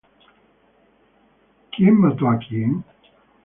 Who 1.77 1.77
Killed 2.19 2.43
Who? 2.49 2.83